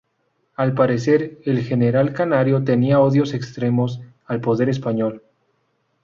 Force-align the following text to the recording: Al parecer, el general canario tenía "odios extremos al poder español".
Al 0.55 0.73
parecer, 0.73 1.37
el 1.45 1.63
general 1.63 2.11
canario 2.11 2.63
tenía 2.63 2.99
"odios 2.99 3.35
extremos 3.35 4.01
al 4.25 4.41
poder 4.41 4.67
español". 4.67 5.21